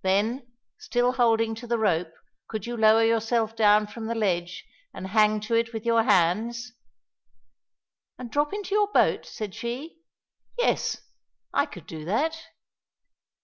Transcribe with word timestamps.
"Then, 0.00 0.46
still 0.78 1.12
holding 1.12 1.54
to 1.56 1.66
the 1.66 1.76
rope, 1.78 2.14
could 2.48 2.64
you 2.64 2.78
lower 2.78 3.04
yourself 3.04 3.54
down 3.54 3.86
from 3.86 4.06
the 4.06 4.14
ledge 4.14 4.64
and 4.94 5.08
hang 5.08 5.38
to 5.40 5.54
it 5.54 5.74
with 5.74 5.84
your 5.84 6.04
hands?" 6.04 6.72
"And 8.18 8.30
drop 8.30 8.54
into 8.54 8.74
your 8.74 8.88
boat?" 8.90 9.26
said 9.26 9.54
she. 9.54 9.98
"Yes, 10.56 11.02
I 11.52 11.66
could 11.66 11.86
do 11.86 12.06
that." 12.06 12.40